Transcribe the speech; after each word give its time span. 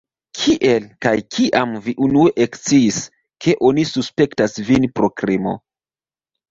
Kiel 0.37 0.87
kaj 1.05 1.11
kiam 1.35 1.75
vi 1.89 1.93
unue 2.07 2.33
eksciis, 2.47 2.99
ke 3.47 3.57
oni 3.71 3.87
suspektas 3.93 4.61
vin 4.71 4.93
pro 4.99 5.17
krimo? 5.23 5.57